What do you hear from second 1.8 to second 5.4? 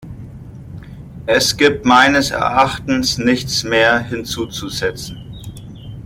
meines Erachtens nichts mehr hinzuzusetzen.